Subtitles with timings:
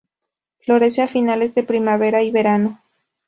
[0.61, 2.81] Florece a finales de primavera y verano.